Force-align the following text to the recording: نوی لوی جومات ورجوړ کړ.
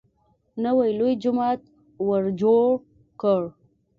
نوی 0.63 0.89
لوی 0.99 1.13
جومات 1.21 1.61
ورجوړ 2.07 2.65
کړ. 3.21 3.41